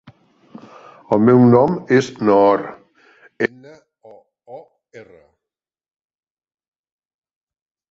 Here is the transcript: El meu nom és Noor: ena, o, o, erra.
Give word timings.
El 1.17 1.19
meu 1.25 1.41
nom 1.49 1.75
és 1.97 2.09
Noor: 2.29 2.63
ena, 3.49 3.75
o, 4.15 4.15
o, 4.57 4.59
erra. 5.03 5.21